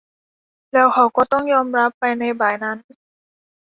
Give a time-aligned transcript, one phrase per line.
[0.73, 2.77] แล้วเค้าก็ต้องยอมรับไปในบ่ายนั้น